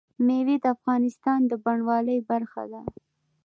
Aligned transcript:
مېوې 0.25 0.55
د 0.63 0.65
افغانستان 0.75 1.39
د 1.47 1.51
بڼوالۍ 1.63 2.19
برخه 2.31 2.63
ده. 2.71 2.81